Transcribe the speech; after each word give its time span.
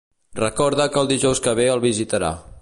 Recorda 0.39 0.87
que 0.95 0.99
el 1.03 1.11
dijous 1.11 1.43
que 1.49 1.55
ve 1.61 1.69
el 1.75 1.85
visitarà. 1.85 2.33